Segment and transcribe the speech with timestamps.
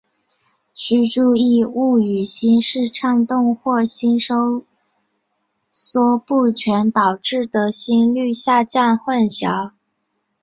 [0.73, 4.63] 须注意勿与心室颤动或心收
[5.71, 9.73] 缩不全导致的心率下降混淆。